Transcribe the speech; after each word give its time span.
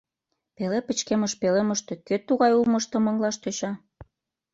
Пеле 0.55 0.79
пычкемыш 0.87 1.33
пӧлемыште 1.41 1.93
кӧ 2.07 2.15
тугай 2.27 2.51
улмыштым 2.59 3.03
ыҥлаш 3.11 3.35
тӧча. 3.43 3.71